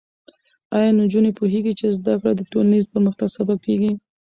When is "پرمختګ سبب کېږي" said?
2.93-3.91